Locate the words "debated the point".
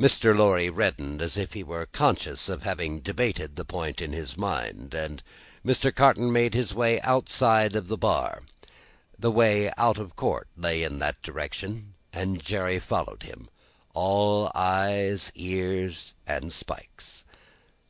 3.00-4.00